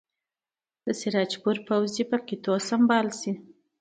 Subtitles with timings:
[0.85, 3.31] د سراج پور پوځ دې په قطعو سمبال شي.